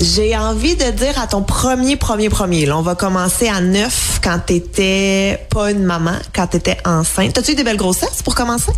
J'ai 0.00 0.36
envie 0.36 0.76
de 0.76 0.90
dire 0.90 1.18
à 1.18 1.26
ton 1.26 1.42
premier, 1.42 1.96
premier, 1.96 2.28
premier. 2.28 2.66
Là, 2.66 2.76
on 2.76 2.82
va 2.82 2.94
commencer 2.94 3.48
à 3.48 3.60
neuf 3.60 4.20
quand 4.22 4.38
t'étais 4.38 5.46
pas 5.50 5.70
une 5.70 5.84
maman, 5.84 6.16
quand 6.34 6.46
t'étais 6.48 6.76
enceinte. 6.84 7.32
T'as-tu 7.32 7.52
eu 7.52 7.54
des 7.54 7.64
belles 7.64 7.76
grossesses 7.76 8.22
pour 8.22 8.34
commencer? 8.34 8.72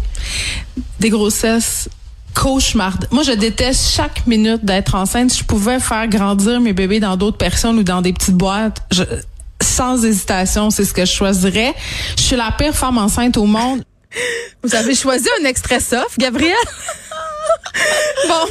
Des 1.00 1.10
grossesses 1.10 1.88
cauchemard. 2.34 2.98
Moi, 3.10 3.24
je 3.24 3.32
déteste 3.32 3.90
chaque 3.90 4.26
minute 4.26 4.64
d'être 4.64 4.94
enceinte. 4.94 5.32
Si 5.32 5.38
je 5.38 5.44
pouvais 5.44 5.80
faire 5.80 6.06
grandir 6.06 6.60
mes 6.60 6.72
bébés 6.72 7.00
dans 7.00 7.16
d'autres 7.16 7.38
personnes 7.38 7.78
ou 7.78 7.82
dans 7.82 8.00
des 8.00 8.12
petites 8.12 8.36
boîtes, 8.36 8.80
je, 8.92 9.02
sans 9.60 10.04
hésitation, 10.04 10.70
c'est 10.70 10.84
ce 10.84 10.94
que 10.94 11.04
je 11.04 11.12
choisirais. 11.12 11.74
Je 12.16 12.22
suis 12.22 12.36
la 12.36 12.52
pire 12.52 12.74
femme 12.74 12.96
enceinte 12.96 13.36
au 13.36 13.46
monde. 13.46 13.82
Vous 14.62 14.74
avez 14.74 14.94
choisi 14.94 15.28
un 15.42 15.46
extrait 15.46 15.80
soft, 15.80 16.16
Gabriel? 16.18 16.54
bon, 18.28 18.44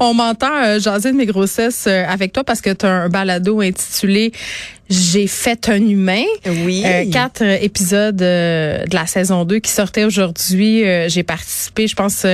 on 0.00 0.14
m'entend 0.14 0.62
euh, 0.62 0.78
jaser 0.78 1.12
de 1.12 1.16
mes 1.16 1.26
grossesses 1.26 1.86
euh, 1.86 2.04
avec 2.06 2.32
toi 2.32 2.44
parce 2.44 2.60
que 2.60 2.70
tu 2.70 2.86
as 2.86 2.92
un 2.92 3.08
balado 3.08 3.60
intitulé 3.60 4.32
j'ai 4.90 5.26
fait 5.26 5.68
un 5.68 5.76
humain. 5.88 6.24
Oui. 6.46 6.82
Euh, 6.84 7.04
quatre 7.10 7.42
euh, 7.42 7.56
épisodes 7.60 8.20
euh, 8.22 8.84
de 8.84 8.94
la 8.94 9.06
saison 9.06 9.44
2 9.44 9.58
qui 9.58 9.70
sortaient 9.70 10.04
aujourd'hui. 10.04 10.84
Euh, 10.84 11.08
j'ai 11.08 11.22
participé, 11.22 11.86
je 11.86 11.94
pense, 11.94 12.24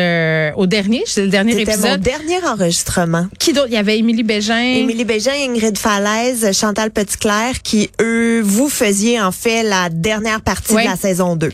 au 0.57 0.67
dernier. 0.67 1.03
C'est 1.07 1.23
le 1.23 1.29
dernier 1.29 1.53
C'était 1.53 1.73
épisode. 1.73 1.91
mon 1.91 1.97
dernier 1.99 2.45
enregistrement. 2.47 3.27
Qui 3.39 3.53
d'autre? 3.53 3.69
Il 3.69 3.75
y 3.75 3.79
avait 3.79 3.99
Émilie 3.99 4.23
Bégin. 4.23 4.59
Émilie 4.61 5.05
Bégin, 5.05 5.33
Ingrid 5.49 5.79
Falaise, 5.79 6.51
Chantal 6.59 6.91
Petitclerc, 6.91 7.63
qui, 7.63 7.91
eux, 8.01 8.41
vous 8.43 8.69
faisiez 8.69 9.21
en 9.21 9.33
fait 9.33 9.63
la 9.63 9.89
dernière 9.91 10.41
partie 10.41 10.75
de 10.75 10.79
la 10.81 10.97
saison 10.97 11.37
2. 11.37 11.51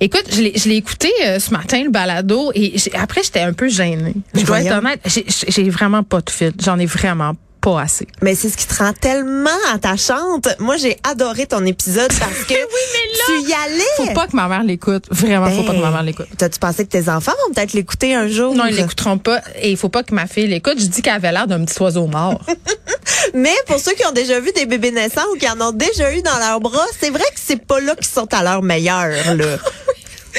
Écoute, 0.00 0.24
je 0.32 0.40
l'ai, 0.42 0.52
je 0.56 0.68
l'ai 0.68 0.76
écouté 0.76 1.10
euh, 1.24 1.38
ce 1.38 1.50
matin, 1.52 1.82
le 1.84 1.90
balado, 1.90 2.50
et 2.54 2.72
j'ai- 2.76 2.94
après, 2.96 3.22
j'étais 3.22 3.40
un 3.40 3.52
peu 3.52 3.68
gênée. 3.68 4.14
Je 4.34 4.42
dois 4.44 4.62
être 4.62 4.72
honnête, 4.78 5.00
j'ai, 5.06 5.24
j'ai 5.48 5.68
vraiment 5.70 6.02
pas 6.02 6.20
de 6.20 6.30
fil. 6.30 6.52
J'en 6.62 6.78
ai 6.78 6.86
vraiment 6.86 7.34
pas 7.34 7.40
assez. 7.70 8.06
Mais 8.20 8.34
c'est 8.34 8.48
ce 8.48 8.56
qui 8.56 8.66
te 8.66 8.74
rend 8.74 8.92
tellement 8.92 9.50
attachante. 9.72 10.48
Moi, 10.58 10.76
j'ai 10.76 10.96
adoré 11.04 11.46
ton 11.46 11.64
épisode 11.64 12.12
parce 12.18 12.44
que 12.44 12.54
tu 13.26 13.48
y 13.48 13.52
allais. 13.52 13.82
Faut 13.96 14.14
pas 14.14 14.26
que 14.26 14.36
ma 14.36 14.48
mère 14.48 14.64
l'écoute. 14.64 15.04
Vraiment, 15.10 15.48
faut 15.50 15.62
pas 15.62 15.72
que 15.72 15.80
ma 15.80 15.90
mère 15.90 16.02
l'écoute. 16.02 16.26
T'as-tu 16.36 16.58
pensé 16.58 16.84
que 16.84 16.90
tes 16.90 17.08
enfants 17.08 17.32
vont 17.46 17.54
peut-être 17.54 17.72
l'écouter 17.72 18.14
un 18.14 18.28
jour? 18.28 18.54
Non, 18.54 18.66
ils 18.66 18.76
l'écouteront 18.76 19.18
pas. 19.18 19.40
Et 19.60 19.70
il 19.70 19.76
faut 19.76 19.88
pas 19.88 20.02
que 20.02 20.14
ma 20.14 20.26
fille 20.26 20.48
l'écoute. 20.48 20.78
Je 20.78 20.86
dis 20.86 21.02
qu'elle 21.02 21.14
avait 21.14 21.32
l'air 21.32 21.46
d'un 21.46 21.64
petit 21.64 21.80
oiseau 21.80 22.06
mort. 22.06 22.40
Mais 23.34 23.54
pour 23.66 23.78
ceux 23.78 23.92
qui 23.92 24.04
ont 24.06 24.12
déjà 24.12 24.40
vu 24.40 24.50
des 24.52 24.66
bébés 24.66 24.90
naissants 24.90 25.22
ou 25.32 25.38
qui 25.38 25.48
en 25.48 25.60
ont 25.60 25.72
déjà 25.72 26.14
eu 26.14 26.22
dans 26.22 26.38
leurs 26.38 26.60
bras, 26.60 26.86
c'est 27.00 27.10
vrai 27.10 27.24
que 27.32 27.40
c'est 27.42 27.64
pas 27.64 27.80
là 27.80 27.94
qu'ils 27.94 28.06
sont 28.06 28.32
à 28.32 28.42
leur 28.42 28.62
meilleur, 28.62 29.08
là. 29.34 29.44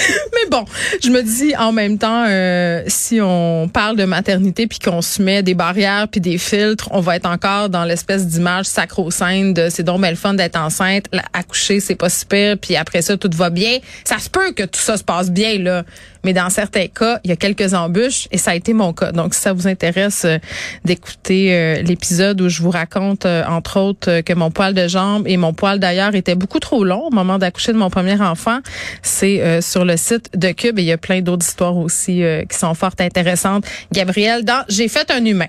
Mais 0.33 0.49
bon, 0.49 0.65
je 1.03 1.09
me 1.09 1.21
dis 1.21 1.55
en 1.55 1.71
même 1.71 1.97
temps, 1.97 2.25
euh, 2.27 2.83
si 2.87 3.19
on 3.21 3.69
parle 3.71 3.97
de 3.97 4.05
maternité 4.05 4.67
puis 4.67 4.79
qu'on 4.79 5.01
se 5.01 5.21
met 5.21 5.43
des 5.43 5.53
barrières 5.53 6.07
puis 6.07 6.21
des 6.21 6.37
filtres, 6.37 6.89
on 6.91 6.99
va 6.99 7.15
être 7.15 7.27
encore 7.27 7.69
dans 7.69 7.85
l'espèce 7.85 8.27
d'image 8.27 8.65
sacro-sainte 8.65 9.53
de 9.55 9.69
c'est 9.69 9.83
donc 9.83 10.01
belle 10.01 10.15
fun 10.15 10.33
d'être 10.33 10.57
enceinte, 10.57 11.05
accoucher 11.33 11.79
c'est 11.79 11.95
pas 11.95 12.09
si 12.09 12.25
pire 12.25 12.57
puis 12.59 12.75
après 12.75 13.01
ça 13.01 13.17
tout 13.17 13.29
va 13.33 13.49
bien. 13.49 13.77
Ça 14.03 14.19
se 14.19 14.29
peut 14.29 14.51
que 14.51 14.63
tout 14.63 14.79
ça 14.79 14.97
se 14.97 15.03
passe 15.03 15.31
bien 15.31 15.57
là, 15.59 15.83
mais 16.23 16.33
dans 16.33 16.49
certains 16.49 16.87
cas, 16.87 17.19
il 17.23 17.29
y 17.29 17.33
a 17.33 17.35
quelques 17.35 17.73
embûches 17.73 18.27
et 18.31 18.37
ça 18.37 18.51
a 18.51 18.55
été 18.55 18.73
mon 18.73 18.93
cas. 18.93 19.11
Donc 19.11 19.33
si 19.33 19.41
ça 19.41 19.53
vous 19.53 19.67
intéresse 19.67 20.23
euh, 20.25 20.37
d'écouter 20.85 21.53
euh, 21.53 21.81
l'épisode 21.81 22.39
où 22.41 22.49
je 22.49 22.61
vous 22.61 22.69
raconte 22.69 23.25
euh, 23.25 23.43
entre 23.47 23.79
autres 23.79 24.21
que 24.21 24.33
mon 24.33 24.49
poil 24.49 24.73
de 24.73 24.87
jambe 24.87 25.27
et 25.27 25.37
mon 25.37 25.53
poil 25.53 25.79
d'ailleurs 25.79 26.15
était 26.15 26.35
beaucoup 26.35 26.59
trop 26.59 26.83
long 26.83 27.07
au 27.07 27.11
moment 27.11 27.37
d'accoucher 27.37 27.73
de 27.73 27.77
mon 27.77 27.89
premier 27.89 28.19
enfant, 28.21 28.59
c'est 29.01 29.61
sur 29.61 29.85
le 29.85 29.92
site 29.97 30.37
de 30.37 30.51
Cube 30.51 30.79
et 30.79 30.83
il 30.83 30.87
y 30.87 30.91
a 30.91 30.97
plein 30.97 31.21
d'autres 31.21 31.45
histoires 31.45 31.77
aussi 31.77 32.23
euh, 32.23 32.43
qui 32.45 32.57
sont 32.57 32.73
fort 32.73 32.93
intéressantes. 32.99 33.65
Gabriel, 33.91 34.43
dans 34.43 34.63
J'ai 34.69 34.87
fait 34.87 35.09
un 35.11 35.23
humain. 35.23 35.47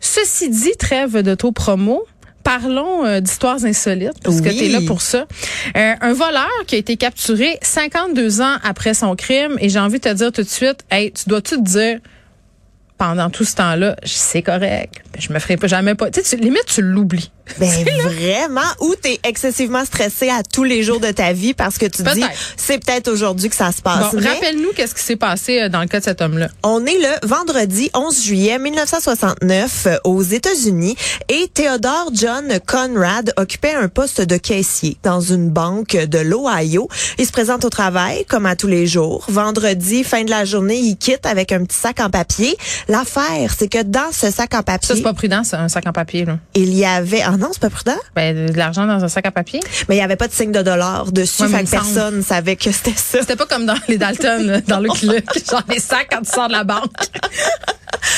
Ceci 0.00 0.50
dit, 0.50 0.76
trêve 0.78 1.22
d'auto-promo. 1.22 2.04
Parlons 2.42 3.06
euh, 3.06 3.20
d'histoires 3.20 3.64
insolites, 3.64 4.20
parce 4.24 4.40
que 4.40 4.48
tu 4.48 4.64
es 4.64 4.68
là 4.68 4.80
pour 4.84 5.00
ça. 5.00 5.26
Euh, 5.76 5.94
un 6.00 6.12
voleur 6.12 6.50
qui 6.66 6.74
a 6.74 6.78
été 6.78 6.96
capturé 6.96 7.56
52 7.62 8.40
ans 8.40 8.56
après 8.64 8.94
son 8.94 9.14
crime, 9.14 9.56
et 9.60 9.68
j'ai 9.68 9.78
envie 9.78 10.00
de 10.00 10.08
te 10.08 10.12
dire 10.12 10.32
tout 10.32 10.42
de 10.42 10.48
suite, 10.48 10.84
hey, 10.90 11.12
tu 11.12 11.28
dois-tu 11.28 11.54
te 11.56 11.62
dire, 11.62 12.00
pendant 12.98 13.30
tout 13.30 13.44
ce 13.44 13.54
temps-là, 13.54 13.94
c'est 14.04 14.42
correct, 14.42 15.04
je 15.16 15.32
me 15.32 15.38
ferai 15.38 15.56
pas 15.56 15.68
jamais 15.68 15.94
pas. 15.94 16.10
Tu 16.10 16.20
sais, 16.24 16.36
limite, 16.36 16.66
tu 16.66 16.82
l'oublies. 16.82 17.30
Ben 17.58 17.68
vraiment, 18.02 18.60
ou 18.80 18.94
t'es 19.00 19.20
excessivement 19.24 19.84
stressé 19.84 20.28
à 20.30 20.42
tous 20.42 20.64
les 20.64 20.82
jours 20.82 21.00
de 21.00 21.10
ta 21.10 21.32
vie 21.32 21.54
parce 21.54 21.76
que 21.78 21.86
tu 21.86 22.02
te 22.02 22.14
dis 22.14 22.24
c'est 22.56 22.78
peut-être 22.78 23.08
aujourd'hui 23.08 23.48
que 23.50 23.56
ça 23.56 23.70
se 23.72 23.82
Bon, 23.82 23.90
passe. 23.90 24.12
Mais 24.14 24.28
rappelle-nous 24.28 24.72
qu'est-ce 24.74 24.94
qui 24.94 25.02
s'est 25.02 25.16
passé 25.16 25.60
euh, 25.62 25.68
dans 25.68 25.80
le 25.80 25.86
cas 25.86 25.98
de 26.00 26.04
cet 26.04 26.22
homme-là. 26.22 26.48
on 26.62 26.84
est 26.86 26.98
le 26.98 27.26
vendredi 27.28 27.90
11 27.94 28.22
juillet 28.24 28.58
1969 28.58 29.86
euh, 29.86 29.96
aux 30.04 30.22
États-Unis 30.22 30.96
et 31.28 31.48
Theodore 31.52 32.10
John 32.12 32.58
Conrad 32.66 33.32
occupait 33.36 33.74
un 33.74 33.88
poste 33.88 34.20
de 34.20 34.36
caissier 34.36 34.96
dans 35.02 35.20
une 35.20 35.50
banque 35.50 35.96
de 35.96 36.18
l'Ohio. 36.18 36.88
Il 37.18 37.26
se 37.26 37.32
présente 37.32 37.64
au 37.64 37.70
travail 37.70 38.24
comme 38.28 38.46
à 38.46 38.56
tous 38.56 38.68
les 38.68 38.86
jours. 38.86 39.24
Vendredi, 39.28 40.04
fin 40.04 40.24
de 40.24 40.30
la 40.30 40.44
journée, 40.44 40.78
il 40.78 40.96
quitte 40.96 41.26
avec 41.26 41.52
un 41.52 41.64
petit 41.64 41.76
sac 41.78 42.00
en 42.00 42.10
papier. 42.10 42.56
L'affaire, 42.88 43.54
c'est 43.58 43.68
que 43.68 43.82
dans 43.82 44.12
ce 44.12 44.30
sac 44.30 44.54
en 44.54 44.58
Ça, 44.58 44.62
papier, 44.62 44.94
c'est 44.96 45.02
pas 45.02 45.12
prudent, 45.14 45.42
c'est 45.44 45.56
un 45.56 45.68
sac 45.68 45.86
en 45.86 45.92
papier, 45.92 46.24
là. 46.24 46.38
il 46.54 46.72
y 46.74 46.84
avait 46.84 47.22
non, 47.42 47.48
c'est 47.52 47.60
pas 47.60 47.70
prudent. 47.70 47.96
Ben, 48.14 48.46
de 48.46 48.56
l'argent 48.56 48.86
dans 48.86 49.02
un 49.02 49.08
sac 49.08 49.26
à 49.26 49.32
papier. 49.32 49.58
Mais 49.88 49.96
il 49.96 49.98
y 49.98 50.02
avait 50.02 50.16
pas 50.16 50.28
de 50.28 50.32
signe 50.32 50.52
de 50.52 50.62
dollar 50.62 51.10
dessus, 51.10 51.42
Ouais, 51.42 51.48
fait 51.48 51.64
que 51.64 51.70
personne 51.70 52.22
savait 52.22 52.54
que 52.54 52.70
c'était 52.70 52.92
ça. 52.92 53.18
C'était 53.20 53.34
pas 53.34 53.46
comme 53.46 53.66
dans 53.66 53.74
les 53.88 53.98
Dalton, 53.98 54.62
dans 54.68 54.78
le 54.78 54.88
club, 54.94 55.24
genre 55.50 55.62
les 55.68 55.80
sacs 55.80 56.06
quand 56.10 56.22
tu 56.22 56.30
sors 56.30 56.46
de 56.46 56.52
la 56.52 56.62
banque. 56.62 56.92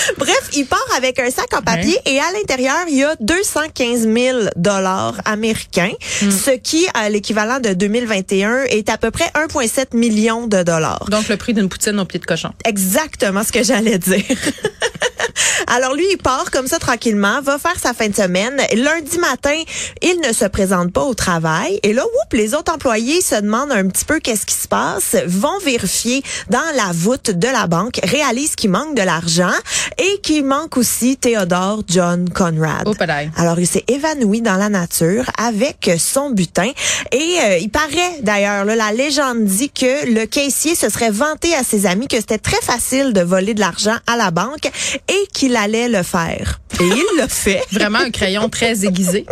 Bref, 0.18 0.50
il 0.54 0.66
part 0.66 0.86
avec 0.96 1.18
un 1.18 1.30
sac 1.30 1.52
en 1.54 1.62
papier 1.62 1.98
et 2.06 2.18
à 2.18 2.32
l'intérieur, 2.32 2.76
il 2.88 2.96
y 2.96 3.04
a 3.04 3.14
215 3.20 4.08
000 4.08 4.38
dollars 4.56 5.14
américains, 5.24 5.92
Hmm. 6.22 6.30
ce 6.30 6.50
qui, 6.50 6.86
à 6.94 7.08
l'équivalent 7.08 7.60
de 7.60 7.70
2021, 7.72 8.64
est 8.64 8.88
à 8.88 8.98
peu 8.98 9.10
près 9.10 9.30
1,7 9.34 9.94
million 9.96 10.46
de 10.46 10.62
dollars. 10.62 11.04
Donc, 11.10 11.28
le 11.28 11.36
prix 11.36 11.54
d'une 11.54 11.68
poutine 11.68 11.98
au 11.98 12.04
pied 12.04 12.20
de 12.20 12.24
cochon. 12.24 12.50
Exactement 12.64 13.42
ce 13.42 13.52
que 13.52 13.62
j'allais 13.62 13.98
dire. 13.98 14.22
Alors 15.66 15.94
lui, 15.94 16.04
il 16.10 16.18
part 16.18 16.50
comme 16.50 16.66
ça 16.66 16.78
tranquillement, 16.78 17.40
va 17.42 17.58
faire 17.58 17.78
sa 17.82 17.94
fin 17.94 18.08
de 18.08 18.14
semaine. 18.14 18.60
Lundi 18.74 19.18
matin, 19.18 19.56
il 20.02 20.20
ne 20.26 20.32
se 20.32 20.44
présente 20.44 20.92
pas 20.92 21.02
au 21.02 21.14
travail. 21.14 21.80
Et 21.82 21.92
là, 21.92 22.04
oups, 22.04 22.38
les 22.38 22.54
autres 22.54 22.72
employés 22.72 23.20
se 23.20 23.36
demandent 23.36 23.72
un 23.72 23.88
petit 23.88 24.04
peu 24.04 24.20
qu'est-ce 24.20 24.46
qui 24.46 24.54
se 24.54 24.68
passe, 24.68 25.16
vont 25.26 25.58
vérifier 25.64 26.22
dans 26.50 26.62
la 26.76 26.92
voûte 26.92 27.30
de 27.30 27.48
la 27.48 27.66
banque, 27.66 27.98
réalisent 28.04 28.54
qu'il 28.54 28.70
manque 28.70 28.94
de 28.94 29.02
l'argent 29.02 29.52
et 29.98 30.20
qu'il 30.22 30.44
manque 30.44 30.76
aussi 30.76 31.16
Théodore 31.16 31.82
John 31.88 32.28
Conrad. 32.30 32.84
Oh. 32.86 32.94
Alors, 33.36 33.58
il 33.58 33.66
s'est 33.66 33.84
évanoui 33.88 34.40
dans 34.40 34.56
la 34.56 34.68
nature 34.68 35.24
avec 35.38 35.90
son 35.98 36.30
butin. 36.30 36.70
Et 37.12 37.38
euh, 37.42 37.58
il 37.58 37.70
paraît, 37.70 38.20
d'ailleurs, 38.22 38.64
la 38.64 38.92
légende 38.92 39.44
dit 39.44 39.70
que 39.70 40.12
le 40.12 40.26
caissier 40.26 40.74
se 40.74 40.88
serait 40.88 41.10
vanté 41.10 41.54
à 41.54 41.62
ses 41.62 41.86
amis 41.86 42.08
que 42.08 42.16
c'était 42.16 42.38
très 42.38 42.60
facile 42.60 43.12
de 43.12 43.20
voler 43.20 43.54
de 43.54 43.60
l'argent 43.60 43.96
à 44.06 44.16
la 44.16 44.30
banque 44.30 44.70
et 45.08 45.26
qu'il 45.32 45.56
allait 45.56 45.88
le 45.88 46.02
faire. 46.02 46.60
Et 46.80 46.84
il 46.84 47.18
l'a 47.18 47.28
fait. 47.28 47.62
Vraiment 47.72 47.98
un 48.00 48.10
crayon 48.10 48.48
très 48.48 48.84
aiguisé. 48.84 49.26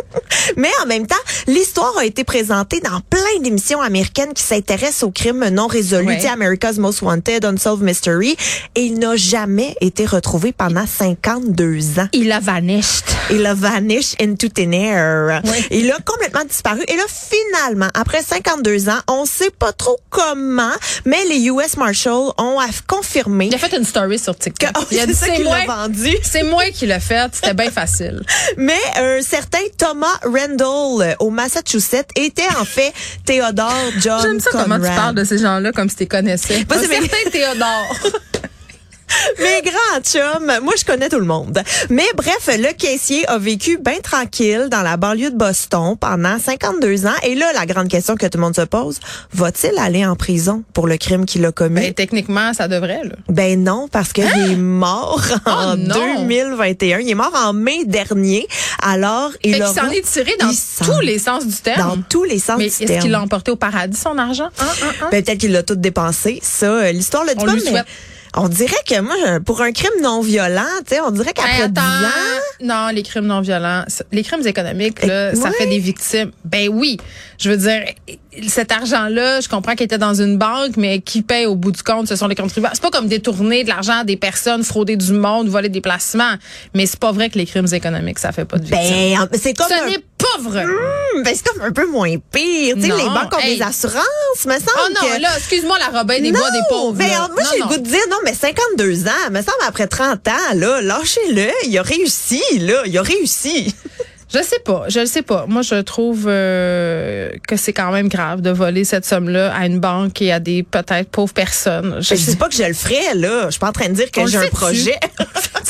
Mais 0.57 0.71
en 0.83 0.87
même 0.87 1.07
temps, 1.07 1.17
l'histoire 1.47 1.97
a 1.99 2.05
été 2.05 2.25
présentée 2.25 2.81
dans 2.81 3.01
plein 3.01 3.41
d'émissions 3.43 3.81
américaines 3.81 4.33
qui 4.33 4.43
s'intéressent 4.43 5.05
aux 5.05 5.11
crimes 5.11 5.49
non 5.49 5.67
résolus, 5.67 6.07
Ouais. 6.07 6.27
America's 6.27 6.79
Most 6.79 7.03
Wanted, 7.03 7.45
Unsolved 7.45 7.85
Mystery, 7.85 8.37
et 8.75 8.83
il 8.83 8.99
n'a 8.99 9.17
jamais 9.17 9.75
été 9.81 10.05
retrouvé 10.07 10.52
pendant 10.53 10.87
52 10.87 11.99
ans. 12.01 12.09
Il 12.13 12.31
a 12.33 12.41
vanished. 12.41 13.05
Il 13.31 13.45
a 13.47 13.55
vanished 13.55 14.17
into 14.21 14.49
thin 14.49 14.73
air. 14.73 15.41
Oui. 15.45 15.67
Il 15.71 15.91
a 15.91 15.99
complètement 16.05 16.45
disparu. 16.45 16.83
Et 16.89 16.97
là, 16.97 17.03
finalement, 17.09 17.89
après 17.95 18.23
52 18.23 18.89
ans, 18.89 19.01
on 19.09 19.25
sait 19.25 19.51
pas 19.51 19.73
trop 19.73 19.99
comment, 20.11 20.73
mais 21.05 21.25
les 21.29 21.47
US 21.49 21.77
Marshals 21.77 22.33
ont 22.39 22.59
confirmé 22.87 23.47
Il 23.47 23.55
a 23.55 23.59
fait 23.59 23.77
une 23.77 23.85
story 23.85 24.19
sur 24.19 24.37
TikTok. 24.37 24.73
que 24.73 24.79
oh, 24.81 24.85
il 24.91 24.99
a 25.01 25.07
dit, 25.07 25.15
c'est 25.15 25.43
moi. 25.43 25.59
l'a 25.59 25.67
vendu. 25.67 26.17
C'est 26.23 26.43
moi 26.45 26.65
qui 26.73 26.87
l'ai 26.87 27.01
fait. 27.01 27.31
C'était 27.35 27.55
bien 27.55 27.71
facile. 27.71 28.23
Mais 28.57 28.79
un 28.97 29.21
certain 29.23 29.59
Thomas 29.77 30.19
Randall 30.25 31.11
euh, 31.11 31.15
au 31.21 31.31
Massachusetts 31.31 32.09
était 32.17 32.43
en 32.61 32.65
fait 32.65 32.93
Theodore 33.25 33.73
John 33.99 34.21
J'aime 34.23 34.41
ça 34.41 34.51
Conrad. 34.51 34.65
comment 34.69 34.79
tu 34.89 34.95
parles 34.95 35.15
de 35.15 35.25
ces 35.25 35.39
gens-là 35.39 35.73
comme 35.73 35.89
si 35.89 35.97
tu 35.97 36.03
les 36.05 36.09
connaissais. 36.09 36.65
Moi, 36.69 36.79
Un 36.79 36.81
certain 36.83 37.31
Théodore. 37.31 37.97
Mes 39.39 39.63
grands 39.63 40.01
chums, 40.03 40.61
moi 40.63 40.75
je 40.79 40.85
connais 40.85 41.09
tout 41.09 41.19
le 41.19 41.25
monde. 41.27 41.63
Mais 41.91 42.07
bref, 42.17 42.49
le 42.49 42.73
caissier 42.73 43.27
a 43.29 43.39
vécu 43.39 43.79
bien 43.79 43.99
tranquille 44.03 44.69
dans 44.71 44.83
la 44.83 44.97
banlieue 44.97 45.31
de 45.31 45.37
Boston 45.37 45.97
pendant 45.99 46.39
52 46.39 47.07
ans. 47.07 47.11
Et 47.25 47.35
là, 47.35 47.53
la 47.55 47.67
grande 47.67 47.89
question 47.89 48.17
que 48.17 48.27
tout 48.27 48.39
le 48.39 48.45
monde 48.45 48.57
se 48.57 48.63
pose, 48.63 48.99
va-t-il 49.33 49.79
aller 49.79 50.05
en 50.07 50.17
prison 50.17 50.65
pour 50.75 50.87
le 50.87 50.97
crime 50.97 51.27
qu'il 51.27 51.45
a 51.45 51.53
commis? 51.53 51.81
Ben, 51.81 51.95
techniquement, 51.95 52.53
ça 52.55 52.69
devrait, 52.69 53.03
là. 53.05 53.17
Ben 53.29 53.63
non, 53.63 53.89
parce 53.91 54.13
qu'il 54.13 54.25
est 54.25 54.57
mort 54.57 55.23
en 55.47 55.73
Oh 55.73 55.77
non! 55.77 55.95
2021. 56.25 56.99
Il 57.01 57.11
est 57.11 57.15
mort 57.15 57.33
en 57.35 57.53
mai 57.53 57.85
dernier. 57.87 58.47
Alors, 58.83 59.31
il 59.45 59.63
aura- 59.63 59.73
s'en 59.73 59.91
est 59.91 60.03
tiré 60.07 60.35
dans 60.41 60.49
il 60.51 60.59
tous 60.87 61.01
les 61.01 61.19
sens 61.19 61.47
du 61.47 61.55
terme. 61.57 61.79
dans 61.97 62.03
tous 62.09 62.25
les 62.25 62.39
sens 62.39 62.59
Mais 62.59 62.65
du 62.65 62.71
est-ce 62.71 62.85
terme. 62.85 63.01
qu'il 63.03 63.11
l'a 63.11 63.21
emporté 63.23 63.51
au 63.51 63.57
paradis, 63.57 63.99
son 63.99 64.19
argent? 64.19 64.49
Hein, 64.59 64.65
hein, 64.83 64.87
hein? 65.03 65.09
Ben, 65.11 65.23
peut-être 65.23 65.39
qu'il 65.39 65.53
l'a 65.53 65.63
tout 65.63 65.77
dépensé. 65.77 66.41
Ça, 66.43 66.67
euh, 66.67 66.93
l'histoire 66.93 67.25
le 67.25 67.31
dit 67.35 67.43
On 67.43 67.47
pas, 67.47 67.53
lui 67.55 67.63
mais 67.65 67.71
souhaite. 67.71 67.87
On 68.35 68.49
dirait 68.49 68.73
que 68.89 68.99
moi, 69.01 69.15
pour 69.45 69.61
un 69.61 69.73
crime 69.73 69.91
non 70.03 70.23
violent, 70.23 70.63
tu 70.87 70.95
sais, 70.95 71.01
on 71.03 71.11
dirait 71.11 71.33
qu'après 71.35 71.65
Hey, 71.65 71.69
10 71.69 71.79
attends. 71.79 71.81
ans, 71.83 72.41
Non, 72.63 72.89
les 72.95 73.03
crimes 73.03 73.27
non 73.27 73.41
violents, 73.43 73.85
les 74.11 74.23
crimes 74.23 74.47
économiques, 74.47 75.05
là, 75.05 75.33
Eh, 75.33 75.37
ça 75.37 75.51
fait 75.51 75.67
des 75.67 75.79
victimes. 75.79 76.31
Ben 76.45 76.69
oui. 76.71 76.97
Je 77.39 77.51
veux 77.51 77.57
dire, 77.57 77.83
cet 78.49 78.71
argent-là, 78.73 79.41
je 79.41 79.49
comprends 79.49 79.75
qu'il 79.75 79.85
était 79.85 79.99
dans 79.99 80.15
une 80.15 80.39
banque, 80.39 80.77
mais 80.77 81.01
qui 81.01 81.23
paye 81.23 81.45
au 81.45 81.57
bout 81.57 81.73
du 81.73 81.83
compte, 81.83 82.07
ce 82.09 82.17
sont 82.17 82.29
les 82.29 82.35
contribuables. 82.37 82.75
C'est 82.75 82.83
pas 82.83 82.91
comme 82.91 83.09
détourner 83.09 83.65
de 83.65 83.69
l'argent 83.69 83.99
à 84.01 84.05
des 84.05 84.17
personnes, 84.17 84.63
frauder 84.65 84.97
du 84.97 85.13
monde, 85.13 85.49
voler 85.49 85.69
des 85.69 85.81
placements. 85.81 86.35
Mais 86.75 86.87
c'est 86.87 87.01
pas 87.01 87.13
vrai 87.13 87.29
que 87.31 87.37
les 87.39 87.47
crimes 87.47 87.67
économiques, 87.73 88.19
ça 88.21 88.33
fait 88.33 88.45
pas 88.47 88.59
de 88.59 88.65
victimes. 88.65 88.81
ben, 88.81 89.21
en- 89.23 89.29
c'est 89.35 89.53
comme, 89.55 89.67
Ce 89.69 89.75
un, 89.75 89.99
vrai. 90.41 90.65
Hmm, 90.67 91.23
ben, 91.23 91.35
c'est 91.35 91.47
comme 91.47 91.63
un 91.63 91.73
peu 91.73 91.87
moins 91.87 92.17
pire. 92.33 92.75
Tu 92.77 92.83
sais, 92.83 92.89
Non, 92.89 92.97
les 92.97 93.05
banques 93.05 93.35
ont 93.35 93.39
hey. 93.41 93.57
des 93.57 93.63
assurances, 93.63 94.47
me 94.47 94.53
semble 94.55 94.65
Oh 94.87 94.89
non, 95.03 95.09
que... 95.17 95.23
là, 95.23 95.29
excuse-moi, 95.37 95.79
la 95.79 95.99
Robin 95.99 96.21
des 96.21 96.33
bois 96.33 96.51
des 96.51 96.59
pauvres. 96.69 96.93
ben, 96.95 97.09
là. 97.09 97.29
moi, 97.33 97.43
Non, 97.43 97.49
j'ai 97.53 97.59
le 97.59 97.63
non. 97.65 97.69
goût 97.71 97.77
de 97.79 97.87
dire, 97.89 98.01
non, 98.11 98.17
mais 98.25 98.35
52 98.35 99.07
ans, 99.07 99.31
me 99.31 99.39
semble, 99.39 99.57
après 99.67 99.87
30 99.87 100.29
ans, 100.29 100.55
là, 100.55 100.81
lâchez-le, 100.83 101.51
il 101.67 101.79
a 101.79 101.83
réussi, 101.83 102.43
là, 102.61 102.83
il 102.87 102.97
a 102.99 103.03
réussi. 103.03 103.75
Je 104.35 104.43
sais 104.43 104.61
pas, 104.61 104.85
je 104.89 105.01
le 105.01 105.05
sais 105.07 105.21
pas. 105.21 105.45
Moi, 105.47 105.61
je 105.61 105.75
trouve 105.83 106.25
euh, 106.27 107.29
que 107.47 107.59
c'est 107.59 107.75
quand 107.75 107.93
même 107.93 108.09
grave 108.09 108.41
de 108.41 108.49
voler 108.49 108.85
cette 108.85 109.05
somme-là 109.05 109.55
à 109.55 109.67
une 109.67 109.79
banque 109.79 110.23
et 110.23 110.33
à 110.33 110.41
des 110.41 110.63
peut-être 110.63 111.11
pauvres 111.11 111.35
personnes. 111.35 111.97
Je 111.99 112.15
Je 112.15 112.15
sais 112.15 112.31
dis 112.31 112.37
pas 112.39 112.49
que 112.49 112.55
je 112.55 112.63
le 112.63 112.73
ferais, 112.73 113.15
là. 113.15 113.45
Je 113.47 113.51
suis 113.51 113.61
pas 113.61 113.69
en 113.69 113.73
train 113.73 113.89
de 113.91 113.93
dire 113.95 114.11
que 114.11 114.27
j'ai 114.27 114.39
un 114.39 114.47
projet. 114.47 114.99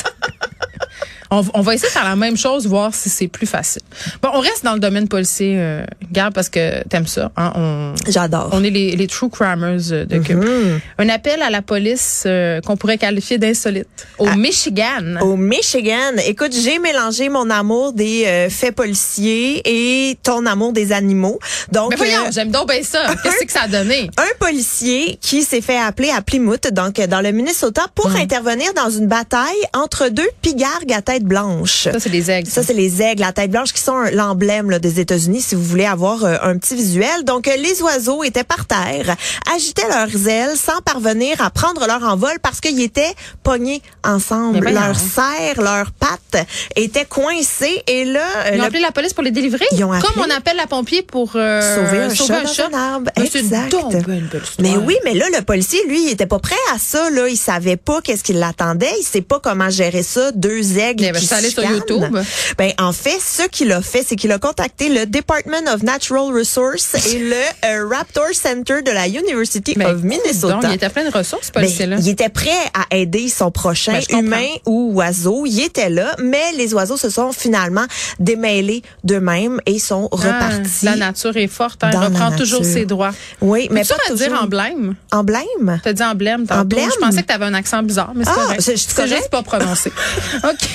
On, 1.35 1.43
on 1.55 1.61
va 1.63 1.75
essayer 1.75 1.89
de 1.89 1.93
faire 1.93 2.05
la 2.05 2.15
même 2.17 2.37
chose, 2.37 2.67
voir 2.67 2.95
si 2.95 3.09
c'est 3.09 3.27
plus 3.29 3.47
facile. 3.47 3.81
Bon, 4.23 4.29
on 4.35 4.41
reste 4.41 4.65
dans 4.65 4.75
le 4.75 4.81
domaine 4.81 5.09
policier, 5.09 5.55
euh, 5.57 5.83
Gab, 6.13 6.33
parce 6.35 6.49
que 6.51 6.87
t'aimes 6.89 7.07
ça. 7.07 7.31
Hein? 7.39 7.53
On, 7.55 7.95
J'adore. 8.07 8.51
on 8.53 8.63
est 8.63 8.71
les, 8.71 8.95
les 8.97 9.07
true 9.07 9.31
crimers 9.31 9.81
euh, 9.93 10.05
de 10.05 10.19
Cube. 10.19 10.45
Mhm. 10.45 10.81
Un 10.99 11.09
appel 11.09 11.41
à 11.41 11.49
la 11.49 11.63
police 11.63 12.25
euh, 12.27 12.61
qu'on 12.61 12.77
pourrait 12.77 12.99
qualifier 12.99 13.39
d'insolite 13.39 13.89
au 14.19 14.27
Ah. 14.31 14.37
Michigan. 14.37 15.17
Au 15.23 15.37
Michigan, 15.37 16.13
écoute, 16.27 16.53
j'ai 16.53 16.79
mélangé 16.79 17.29
mon 17.31 17.49
amour 17.49 17.95
des 17.95 18.25
euh, 18.27 18.51
faits 18.51 18.75
policiers 18.75 19.63
et 19.65 20.19
ton 20.23 20.45
amour 20.47 20.73
des 20.75 20.93
animaux. 20.93 21.39
Donc, 21.71 21.91
Mais 21.93 21.97
voyons, 21.97 22.31
j'aime 22.31 22.51
donc 22.51 22.69
bien 22.69 22.83
ça. 22.83 23.15
Qu'est-ce 23.23 23.47
que 23.47 23.53
ça 23.53 23.63
a 23.63 23.69
donné? 23.69 24.11
un 24.19 24.37
policier 24.39 25.19
qui 25.21 25.43
s'est 25.43 25.63
fait 25.63 25.79
appeler 25.79 26.11
à 26.11 26.21
Plymouth, 26.21 26.69
donc 26.73 27.01
dans 27.01 27.21
le 27.23 27.33
Minnesota, 27.33 27.87
pour 27.95 28.11
Mm. 28.11 28.17
intervenir 28.17 28.75
dans 28.75 28.91
une 28.91 29.07
bataille 29.07 29.57
entre 29.75 30.09
deux 30.09 30.29
pigargues 30.43 30.93
à 30.93 31.01
tête 31.01 31.22
blanche. 31.27 31.85
Ça, 31.93 31.99
c'est 32.01 32.11
des 32.11 32.31
aigles. 32.31 32.49
Ça, 32.51 32.63
c'est 32.63 32.73
les 32.75 33.01
aigles 33.03 33.23
à 33.25 33.33
tête 33.33 33.51
blanche 33.51 33.73
qui 33.73 33.81
sont 33.83 34.01
l'emblème 34.13 34.79
des 34.79 35.01
États-Unis, 35.01 35.41
si 35.41 35.55
vous 35.55 35.63
voulez 35.65 35.85
avoir 35.87 36.25
euh, 36.25 36.37
un 36.43 36.57
petit 36.59 36.75
visuel. 36.75 37.25
Donc, 37.25 37.49
euh, 37.49 37.57
les 37.57 37.83
oiseaux 37.83 38.23
étaient 38.25 38.45
par 38.45 38.67
terre, 38.67 39.17
agitaient 39.55 39.89
leurs 39.89 40.29
ailes 40.29 40.57
sans 40.57 40.81
parvenir 40.85 41.41
à 41.41 41.51
prendre 41.51 41.87
leur 41.87 42.03
envol 42.03 42.33
parce 42.43 42.61
qu'ils 42.61 42.81
étaient 42.81 43.13
pognés 43.43 43.83
ensemble. 44.05 44.69
Leurs 44.71 44.99
serres, 44.99 45.61
leurs 45.63 45.91
pattes 45.93 46.47
étaient 46.77 47.05
coincées. 47.05 47.83
Et 47.87 48.05
là, 48.05 48.21
euh, 48.21 48.51
Ils 48.53 48.55
ont 48.55 48.59
le- 48.59 48.65
appelé 48.69 48.81
la 48.81 48.93
police 48.93 49.13
pour 49.13 49.23
les 49.25 49.31
délivrer? 49.31 49.67
Ils 49.73 49.85
ont 49.85 49.93
appelé. 49.93 50.13
Comme 50.15 50.25
on 50.27 50.35
appelle 50.37 50.57
la 50.57 50.67
pompier 50.67 51.03
pour 51.03 51.33
sauver 51.33 51.99
un 51.99 52.15
chat 52.15 52.69
dans 52.71 52.77
un 52.77 52.93
arbre. 52.95 53.11
Exact. 53.17 53.73
une 53.73 54.01
belle. 54.03 54.43
Mais 54.61 54.77
oui, 54.77 54.97
mais 55.05 55.15
là, 55.15 55.27
le 55.37 55.43
policier, 55.43 55.81
lui, 55.89 56.05
il 56.07 56.11
était 56.11 56.27
pas 56.27 56.39
prêt 56.39 56.55
à 56.75 56.79
ça. 56.79 57.11
Là, 57.11 57.29
il 57.29 57.37
savait 57.37 57.77
pas 57.77 58.01
qu'est-ce 58.03 58.23
qui 58.25 58.33
l'attendait. 58.33 58.91
Il 59.01 59.05
sait 59.05 59.21
pas 59.23 59.41
comment 59.41 59.71
gérer 59.71 60.03
ça. 60.03 60.33
Deux 60.33 60.79
aigles 60.79 61.12
ben, 61.13 61.19
qui 61.19 61.23
je 61.23 61.27
suis 61.27 61.35
allée 61.35 61.49
se 61.51 61.61
sur. 61.63 61.71
YouTube. 61.71 62.17
Ben, 62.59 62.73
en 62.79 62.93
fait, 62.93 63.19
ce 63.21 63.43
qu'il 63.49 63.71
a 63.73 63.81
fait, 63.83 64.05
c'est 64.07 64.17
qu'il 64.17 64.33
a 64.33 64.39
contacté 64.39 64.89
le 64.89 65.07
Department 65.07 65.73
of 65.73 65.83
Natural 65.83 66.33
Resources 66.37 66.95
et 67.15 67.19
le 67.19 67.35
euh, 67.65 67.89
Raptor 67.89 68.29
Center 68.35 68.83
de 68.83 68.91
la 68.91 69.07
University 69.09 69.75
Mais 69.77 69.87
of 69.87 70.03
Minnesota. 70.03 70.55
Donc, 70.55 70.65
il 70.65 70.73
était 70.75 70.89
plein 70.89 71.09
de 71.09 71.15
ressources, 71.17 71.47
ce 71.49 71.53
Ben, 71.53 71.61
policier-là. 71.63 71.97
il 72.01 72.09
était 72.09 72.29
prêt 72.29 72.51
à 72.75 72.95
aider 72.97 73.29
son 73.29 73.51
prochain 73.51 73.99
Ben, 74.11 74.19
humain 74.19 74.47
ou 74.67 74.93
oiseau. 74.95 75.45
Il 75.47 75.61
était 75.61 75.91
là, 75.91 76.15
mais 76.23 76.53
les 76.57 76.75
oiseaux 76.75 76.97
se 76.97 77.11
sont 77.11 77.33
finalement 77.33 77.85
démêlés 78.19 78.83
d'eux-mêmes 79.05 79.61
et 79.67 79.79
sont 79.79 80.09
Ah, 80.13 80.17
repartis. 80.17 80.85
la 80.85 80.97
nature 80.97 81.37
est 81.37 81.47
forte, 81.49 81.85
hein, 81.85 81.91
elle 81.93 81.99
reprend 81.99 82.33
toujours 82.33 82.65
ses 82.65 82.87
droits. 82.87 83.13
Oui, 83.41 83.69
mais 83.71 83.81
Mais 83.81 83.83
tu 83.83 83.89
pas 83.89 83.97
vas 84.09 84.15
dire 84.15 84.27
toujours. 84.29 84.43
emblème? 84.45 84.95
Emblème? 85.11 85.81
T'as 85.83 85.93
dit 85.93 86.03
emblème 86.03 86.47
tantôt. 86.47 86.61
Emblème? 86.63 86.91
Je 86.95 86.99
pensais 87.07 87.23
que 87.23 87.27
t'avais 87.27 87.45
un 87.45 87.55
accent 87.55 87.83
bizarre, 87.83 88.13
mais 88.15 88.25
c'est 88.25 88.31
Ah, 88.31 88.43
correct. 88.45 88.61
c'est- 88.63 88.77
juste 88.77 89.29
pas 89.31 89.43
prononcé. 89.43 89.93
OK. 90.45 90.69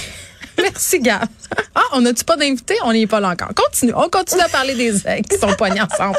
Merci, 0.62 1.00
Gab. 1.00 1.28
Ah, 1.76 1.82
on 1.94 2.02
n'a-tu 2.02 2.24
pas 2.24 2.36
d'invité? 2.36 2.76
On 2.84 2.92
n'y 2.94 3.04
est 3.04 3.08
pas 3.08 3.20
là 3.20 3.30
encore. 3.30 3.50
Continue. 3.56 3.94
On 3.96 4.10
continue 4.10 4.42
à 4.42 4.50
parler 4.50 4.76
des 4.76 5.08
aigles 5.08 5.28
qui 5.30 5.38
sont 5.38 5.54
poignés 5.56 5.82
ensemble 5.82 6.18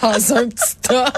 dans 0.00 0.34
un 0.36 0.46
petit 0.48 0.76
tas. 0.82 1.12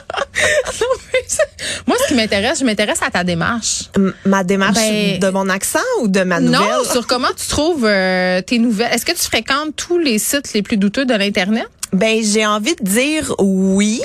Moi, 1.87 1.97
ce 2.03 2.09
qui 2.09 2.15
m'intéresse, 2.15 2.61
je 2.61 2.65
m'intéresse 2.65 3.01
à 3.03 3.11
ta 3.11 3.25
démarche. 3.25 3.85
M- 3.97 4.15
Ma 4.25 4.45
démarche 4.45 4.75
Ben, 4.79 5.19
de 5.19 5.29
mon 5.31 5.49
accent 5.49 5.79
ou 6.01 6.09
de 6.09 6.23
ma 6.23 6.41
nouvelle? 6.41 6.61
Non, 6.61 6.85
sur 6.91 7.07
comment 7.07 7.29
tu 7.37 7.47
trouves 7.47 7.85
euh, 7.85 8.41
tes 8.43 8.59
nouvelles. 8.59 8.93
Est-ce 8.93 9.05
que 9.07 9.13
tu 9.13 9.23
fréquentes 9.25 9.77
tous 9.77 9.99
les 9.99 10.19
sites 10.19 10.53
les 10.55 10.63
plus 10.63 10.77
douteux 10.77 11.05
de 11.05 11.15
l'Internet? 11.15 11.67
Ben, 11.93 12.23
j'ai 12.25 12.47
envie 12.47 12.75
de 12.75 12.85
dire 12.85 13.35
oui, 13.39 14.01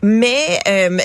mais 0.00 0.60
euh, 0.68 0.96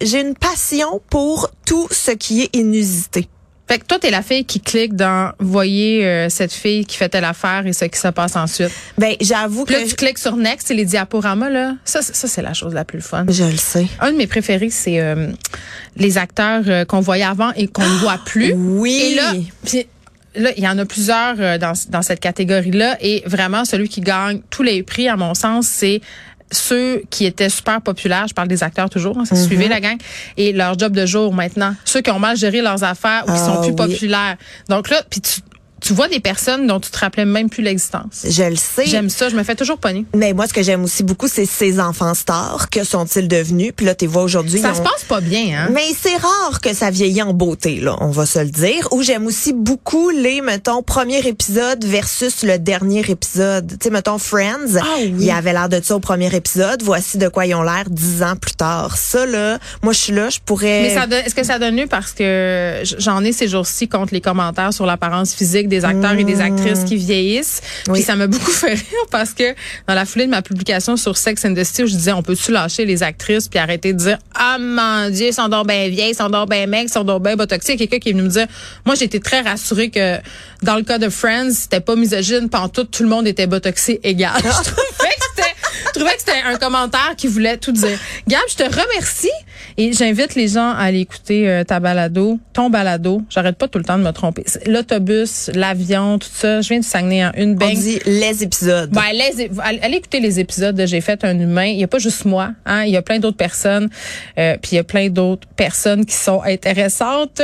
j'ai 0.00 0.20
une 0.20 0.34
passion 0.34 1.02
pour 1.10 1.50
tout 1.66 1.88
ce 1.90 2.12
qui 2.12 2.42
est 2.42 2.54
inusité. 2.54 3.28
Fait 3.68 3.78
que 3.80 3.84
toi, 3.84 3.98
t'es 3.98 4.10
la 4.10 4.22
fille 4.22 4.44
qui 4.44 4.60
clique 4.60 4.94
dans 4.94 5.32
voyez 5.40 6.06
euh, 6.06 6.28
cette 6.28 6.52
fille 6.52 6.84
qui 6.86 6.96
fait 6.96 7.08
telle 7.08 7.24
affaire 7.24 7.66
et 7.66 7.72
ce 7.72 7.84
qui 7.86 7.98
se 7.98 8.08
passe 8.08 8.36
ensuite. 8.36 8.70
Ben, 8.96 9.14
j'avoue 9.20 9.64
que 9.64 9.72
là, 9.72 9.80
tu 9.88 9.96
cliques 9.96 10.18
sur 10.18 10.36
Next 10.36 10.70
et 10.70 10.74
les 10.74 10.84
diaporamas, 10.84 11.50
là. 11.50 11.74
Ça, 11.84 12.00
c'est- 12.00 12.14
ça 12.14 12.28
c'est 12.28 12.42
la 12.42 12.54
chose 12.54 12.74
la 12.74 12.84
plus 12.84 13.00
fun. 13.00 13.24
je 13.28 13.42
le 13.44 13.56
sais. 13.56 13.86
Un 14.00 14.12
de 14.12 14.16
mes 14.16 14.28
préférés, 14.28 14.70
c'est 14.70 15.00
euh, 15.00 15.32
les 15.96 16.16
acteurs 16.16 16.62
euh, 16.68 16.84
qu'on 16.84 17.00
voyait 17.00 17.24
avant 17.24 17.50
et 17.56 17.66
qu'on 17.66 17.82
ne 17.82 17.96
voit 17.98 18.20
plus. 18.24 18.52
Oui. 18.54 19.10
Et 19.12 19.14
là, 19.16 19.32
puis 19.64 19.86
là, 20.36 20.50
il 20.56 20.62
y 20.62 20.68
en 20.68 20.78
a 20.78 20.84
plusieurs 20.84 21.34
euh, 21.40 21.58
dans, 21.58 21.72
dans 21.88 22.02
cette 22.02 22.20
catégorie-là. 22.20 22.98
Et 23.00 23.24
vraiment, 23.26 23.64
celui 23.64 23.88
qui 23.88 24.00
gagne 24.00 24.42
tous 24.48 24.62
les 24.62 24.84
prix, 24.84 25.08
à 25.08 25.16
mon 25.16 25.34
sens, 25.34 25.66
c'est 25.66 26.00
ceux 26.52 27.02
qui 27.10 27.26
étaient 27.26 27.48
super 27.48 27.80
populaires, 27.80 28.26
je 28.28 28.34
parle 28.34 28.48
des 28.48 28.62
acteurs 28.62 28.88
toujours, 28.88 29.18
hein, 29.18 29.24
ça 29.24 29.34
suivait 29.36 29.68
la 29.68 29.80
gang, 29.80 29.96
et 30.36 30.52
leur 30.52 30.78
job 30.78 30.92
de 30.92 31.04
jour 31.06 31.34
maintenant. 31.34 31.74
Ceux 31.84 32.00
qui 32.02 32.10
ont 32.10 32.18
mal 32.18 32.36
géré 32.36 32.62
leurs 32.62 32.84
affaires 32.84 33.24
ou 33.26 33.32
qui 33.32 33.38
Ah, 33.40 33.46
sont 33.46 33.60
plus 33.62 33.70
oui. 33.70 33.76
populaires. 33.76 34.36
Donc 34.68 34.88
là, 34.90 35.02
puis 35.10 35.20
tu, 35.20 35.40
tu 35.80 35.92
vois 35.92 36.08
des 36.08 36.20
personnes 36.20 36.66
dont 36.66 36.80
tu 36.80 36.90
te 36.90 36.98
rappelais 36.98 37.24
même 37.26 37.50
plus 37.50 37.62
l'existence. 37.62 38.24
je 38.28 38.42
le 38.44 38.56
sais. 38.56 38.86
J'aime 38.86 39.10
ça, 39.10 39.28
je 39.28 39.36
me 39.36 39.42
fais 39.42 39.54
toujours 39.54 39.78
pogner. 39.78 40.04
Mais 40.14 40.32
moi, 40.32 40.46
ce 40.46 40.52
que 40.54 40.62
j'aime 40.62 40.84
aussi 40.84 41.02
beaucoup, 41.02 41.28
c'est 41.28 41.44
ces 41.46 41.78
enfants 41.80 42.14
stars. 42.14 42.70
Que 42.70 42.82
sont-ils 42.84 43.28
devenus? 43.28 43.72
Puis 43.76 43.84
là, 43.86 43.94
tu 43.94 44.06
vois 44.06 44.22
aujourd'hui. 44.22 44.58
Ça 44.58 44.74
se 44.74 44.80
ont- 44.80 44.84
passe 44.84 45.04
pas 45.04 45.20
bien, 45.20 45.58
hein? 45.66 45.70
Mais 45.72 45.86
c'est 46.00 46.16
rare 46.16 46.60
que 46.62 46.74
ça 46.74 46.90
vieillit 46.90 47.22
en 47.22 47.34
beauté, 47.34 47.76
là, 47.80 47.96
on 48.00 48.10
va 48.10 48.24
se 48.26 48.38
le 48.38 48.46
dire. 48.50 48.88
Ou 48.92 49.02
j'aime 49.02 49.26
aussi 49.26 49.52
beaucoup 49.52 50.10
les, 50.10 50.40
mettons, 50.40 50.82
premier 50.82 51.18
épisode 51.26 51.84
versus 51.84 52.42
le 52.42 52.58
dernier 52.58 53.04
épisode. 53.08 53.68
Tu 53.72 53.76
sais, 53.84 53.90
mettons, 53.90 54.18
Friends, 54.18 54.76
Ah 54.80 54.84
oui. 55.00 55.14
il 55.20 55.30
avait 55.30 55.52
l'air 55.52 55.68
de 55.68 55.80
ça 55.82 55.94
au 55.96 56.00
premier 56.00 56.34
épisode. 56.34 56.82
Voici 56.82 57.18
de 57.18 57.28
quoi 57.28 57.46
ils 57.46 57.54
ont 57.54 57.62
l'air 57.62 57.84
dix 57.90 58.22
ans 58.22 58.36
plus 58.36 58.54
tard. 58.54 58.96
Ça, 58.96 59.26
là, 59.26 59.58
moi, 59.82 59.92
je 59.92 59.98
suis 60.00 60.12
là, 60.12 60.30
je 60.30 60.38
pourrais... 60.44 60.82
Mais 60.82 60.94
ça 60.94 61.06
est-ce 61.24 61.34
que 61.34 61.44
ça 61.44 61.58
donne 61.58 61.74
mieux 61.74 61.86
parce 61.86 62.12
que 62.12 62.82
j'en 62.98 63.22
ai 63.24 63.32
ces 63.32 63.46
jours-ci 63.48 63.88
contre 63.88 64.14
les 64.14 64.20
commentaires 64.20 64.72
sur 64.72 64.86
l'apparence 64.86 65.34
physique 65.34 65.65
des 65.66 65.84
acteurs 65.84 66.12
et 66.12 66.24
des 66.24 66.40
actrices 66.40 66.84
qui 66.84 66.96
vieillissent. 66.96 67.62
Oui. 67.88 67.94
Puis 67.94 68.02
ça 68.02 68.16
m'a 68.16 68.26
beaucoup 68.26 68.50
fait 68.50 68.74
rire 68.74 69.06
parce 69.10 69.32
que 69.32 69.54
dans 69.86 69.94
la 69.94 70.04
foulée 70.04 70.26
de 70.26 70.30
ma 70.30 70.42
publication 70.42 70.96
sur 70.96 71.16
Sex 71.16 71.44
and 71.44 71.54
the 71.54 71.64
City, 71.64 71.84
où 71.84 71.86
je 71.86 71.94
disais 71.94 72.12
on 72.12 72.22
peut-tu 72.22 72.52
lâcher 72.52 72.84
les 72.84 73.02
actrices 73.02 73.48
puis 73.48 73.58
arrêter 73.58 73.92
de 73.92 73.98
dire 73.98 74.18
ah 74.34 74.58
mon 74.60 75.10
dieu, 75.10 75.28
ils 75.28 75.34
sont 75.34 75.48
donc 75.48 75.66
bien 75.66 75.88
vieilles, 75.88 76.10
ils 76.10 76.16
sont 76.16 76.28
donc 76.28 76.50
bien 76.50 76.66
mecs, 76.66 76.88
ils 76.88 76.92
sont 76.92 77.04
donc 77.04 77.22
bien 77.22 77.36
botoxés. 77.36 77.74
Il 77.74 77.80
y 77.80 77.84
a 77.84 77.86
quelqu'un 77.86 77.98
qui 77.98 78.08
est 78.10 78.12
venu 78.12 78.24
me 78.24 78.28
dire 78.28 78.46
moi 78.84 78.94
été 79.00 79.20
très 79.20 79.40
rassurée 79.40 79.90
que 79.90 80.16
dans 80.62 80.76
le 80.76 80.82
cas 80.82 80.98
de 80.98 81.08
Friends, 81.08 81.52
c'était 81.52 81.80
pas 81.80 81.96
misogyne, 81.96 82.48
tout 82.72 82.84
tout 82.84 83.02
le 83.02 83.08
monde 83.08 83.26
était 83.26 83.46
botoxé 83.46 84.00
égal. 84.02 84.32
je 84.36 84.70
trouvais 84.70 85.14
que 85.14 85.24
c'était 85.34 85.54
je 85.86 85.90
trouvais 85.92 86.14
que 86.14 86.20
c'était 86.20 86.42
un 86.44 86.56
commentaire 86.56 87.14
qui 87.16 87.26
voulait 87.26 87.56
tout 87.56 87.72
dire. 87.72 87.98
Gab, 88.28 88.40
je 88.50 88.56
te 88.56 88.64
remercie 88.64 89.30
et 89.78 89.92
j'invite 89.92 90.34
les 90.34 90.48
gens 90.48 90.70
à 90.70 90.78
aller 90.84 91.00
écouter 91.00 91.48
euh, 91.48 91.64
ta 91.64 91.80
balado, 91.80 92.38
ton 92.52 92.70
balado. 92.70 93.22
J'arrête 93.30 93.56
pas 93.56 93.68
tout 93.68 93.78
le 93.78 93.84
temps 93.84 93.98
de 93.98 94.02
me 94.04 94.10
tromper. 94.12 94.44
L'autobus, 94.66 95.50
l'avion, 95.54 96.18
tout 96.18 96.28
ça. 96.32 96.60
Je 96.60 96.68
viens 96.68 96.78
de 96.80 96.84
Saguenay 96.84 97.24
en 97.26 97.32
une 97.36 97.50
on 97.52 97.54
bang. 97.54 97.74
dit 97.74 97.98
les 98.06 98.42
épisodes. 98.42 98.90
Ben, 98.90 99.02
les- 99.12 99.50
allez 99.60 99.80
allez 99.82 99.96
écouter 99.96 100.20
les 100.20 100.40
épisodes 100.40 100.74
de 100.76 100.86
J'ai 100.86 101.00
fait 101.00 101.24
un 101.24 101.38
humain. 101.38 101.66
Il 101.66 101.78
y 101.78 101.84
a 101.84 101.88
pas 101.88 101.98
juste 101.98 102.24
moi, 102.24 102.52
hein. 102.64 102.84
Il 102.84 102.90
y 102.90 102.96
a 102.96 103.02
plein 103.02 103.18
d'autres 103.18 103.36
personnes. 103.36 103.88
Euh, 104.38 104.56
puis 104.60 104.72
il 104.72 104.74
y 104.76 104.78
a 104.78 104.84
plein 104.84 105.08
d'autres 105.10 105.46
personnes 105.56 106.04
qui 106.06 106.14
sont 106.14 106.42
intéressantes. 106.42 107.42